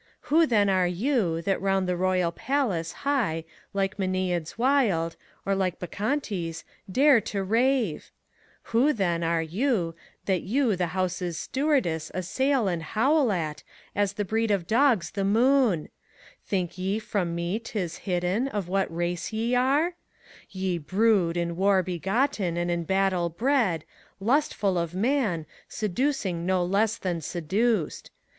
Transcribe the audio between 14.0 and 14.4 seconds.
the